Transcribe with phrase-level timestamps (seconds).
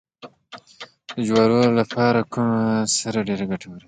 [1.15, 2.61] د جوارو لپاره کومه
[2.99, 3.79] سره ډیره ګټوره ده؟